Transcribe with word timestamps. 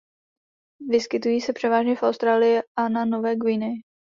Vyskytují 0.89 1.41
se 1.41 1.53
převážně 1.53 1.95
v 1.95 2.03
Austrálii 2.03 2.59
a 2.75 2.89
na 2.89 3.05
Nové 3.05 3.35
Guineji. 3.35 3.81